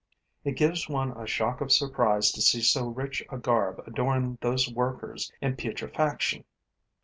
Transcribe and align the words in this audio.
It 0.43 0.53
gives 0.53 0.89
one 0.89 1.11
a 1.11 1.27
shock 1.27 1.61
of 1.61 1.71
surprise 1.71 2.31
to 2.31 2.41
see 2.41 2.63
so 2.63 2.87
rich 2.87 3.23
a 3.29 3.37
garb 3.37 3.83
adorn 3.85 4.39
those 4.41 4.67
workers 4.67 5.31
in 5.41 5.55
putrefaction. 5.55 6.43